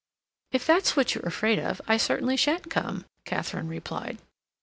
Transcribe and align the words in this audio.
"If 0.51 0.65
that's 0.65 0.95
what 0.97 1.13
you're 1.13 1.27
afraid 1.27 1.59
of 1.59 1.79
I 1.87 1.97
certainly 1.97 2.35
shan't 2.35 2.71
come," 2.71 3.05
Katharine 3.23 3.67
replied. 3.67 4.17